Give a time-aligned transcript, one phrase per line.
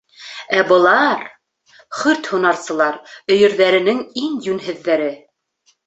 [0.59, 1.21] Ә былар...
[1.99, 2.99] хөрт һунарсылар,
[3.37, 5.17] өйөрҙәренең иң йүнһеҙҙәре.